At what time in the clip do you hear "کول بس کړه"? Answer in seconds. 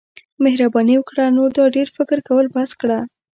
2.27-2.99